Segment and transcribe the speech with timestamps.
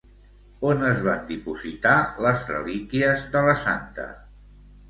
[0.69, 1.93] On es van dipositar
[2.27, 4.09] les relíquies de la santa?